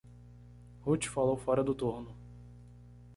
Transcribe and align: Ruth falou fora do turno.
Ruth 0.83 1.05
falou 1.09 1.37
fora 1.37 1.63
do 1.63 1.75
turno. 1.75 2.11